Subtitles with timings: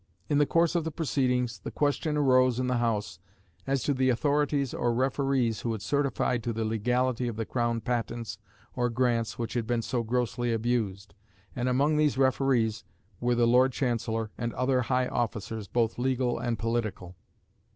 [0.29, 3.19] In the course of the proceedings, the question arose in the House
[3.67, 7.81] as to the authorities or "referees" who had certified to the legality of the Crown
[7.81, 8.39] patents
[8.75, 11.13] or grants which had been so grossly abused;
[11.55, 12.83] and among these "referees"
[13.19, 17.15] were the Lord Chancellor and other high officers, both legal and political.